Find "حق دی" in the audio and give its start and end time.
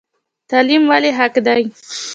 1.17-1.63